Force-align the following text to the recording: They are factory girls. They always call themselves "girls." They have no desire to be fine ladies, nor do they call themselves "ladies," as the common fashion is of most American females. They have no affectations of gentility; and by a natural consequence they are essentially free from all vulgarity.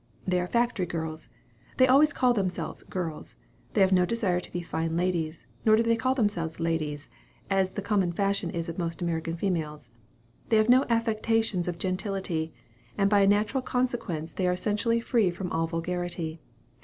They 0.25 0.41
are 0.41 0.47
factory 0.47 0.87
girls. 0.87 1.29
They 1.77 1.85
always 1.85 2.11
call 2.11 2.33
themselves 2.33 2.81
"girls." 2.81 3.35
They 3.75 3.81
have 3.81 3.91
no 3.91 4.03
desire 4.03 4.39
to 4.39 4.51
be 4.51 4.63
fine 4.63 4.97
ladies, 4.97 5.45
nor 5.63 5.75
do 5.75 5.83
they 5.83 5.95
call 5.95 6.15
themselves 6.15 6.59
"ladies," 6.59 7.11
as 7.51 7.69
the 7.69 7.83
common 7.83 8.11
fashion 8.11 8.49
is 8.49 8.67
of 8.67 8.79
most 8.79 9.03
American 9.03 9.37
females. 9.37 9.91
They 10.49 10.57
have 10.57 10.69
no 10.69 10.85
affectations 10.89 11.67
of 11.67 11.77
gentility; 11.77 12.51
and 12.97 13.11
by 13.11 13.19
a 13.21 13.27
natural 13.27 13.61
consequence 13.61 14.33
they 14.33 14.47
are 14.47 14.53
essentially 14.53 15.01
free 15.01 15.29
from 15.29 15.51
all 15.51 15.67
vulgarity. 15.67 16.41